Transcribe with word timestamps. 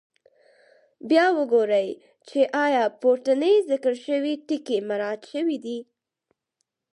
بیا 1.09 1.25
وګورئ 1.37 1.87
چې 2.27 2.39
آیا 2.65 2.83
پورتني 3.01 3.53
ذکر 3.71 3.93
شوي 4.05 4.33
ټکي 4.47 4.77
مراعات 4.89 5.21
شوي 5.31 5.57
دي. 5.65 5.77